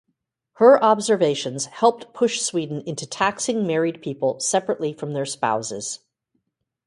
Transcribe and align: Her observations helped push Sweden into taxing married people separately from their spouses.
Her 0.53 0.83
observations 0.83 1.65
helped 1.67 2.11
push 2.11 2.41
Sweden 2.41 2.81
into 2.87 3.05
taxing 3.05 3.67
married 3.67 4.01
people 4.01 4.39
separately 4.39 4.93
from 4.93 5.13
their 5.13 5.27
spouses. 5.27 5.99